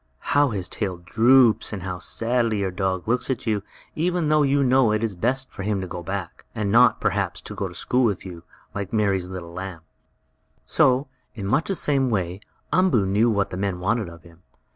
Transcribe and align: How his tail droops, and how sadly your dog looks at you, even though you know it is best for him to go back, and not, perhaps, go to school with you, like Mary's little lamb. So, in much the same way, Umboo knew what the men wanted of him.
How 0.33 0.49
his 0.49 0.67
tail 0.67 0.97
droops, 0.97 1.71
and 1.71 1.83
how 1.83 1.99
sadly 1.99 2.61
your 2.61 2.71
dog 2.71 3.07
looks 3.07 3.29
at 3.29 3.45
you, 3.45 3.61
even 3.93 4.29
though 4.29 4.41
you 4.41 4.63
know 4.63 4.91
it 4.91 5.03
is 5.03 5.13
best 5.13 5.51
for 5.51 5.61
him 5.61 5.79
to 5.79 5.85
go 5.85 6.01
back, 6.01 6.43
and 6.55 6.71
not, 6.71 6.99
perhaps, 6.99 7.39
go 7.43 7.67
to 7.67 7.75
school 7.75 8.03
with 8.05 8.25
you, 8.25 8.41
like 8.73 8.91
Mary's 8.91 9.29
little 9.29 9.53
lamb. 9.53 9.81
So, 10.65 11.07
in 11.35 11.45
much 11.45 11.67
the 11.67 11.75
same 11.75 12.09
way, 12.09 12.41
Umboo 12.73 13.05
knew 13.05 13.29
what 13.29 13.51
the 13.51 13.57
men 13.57 13.79
wanted 13.79 14.09
of 14.09 14.23
him. 14.23 14.41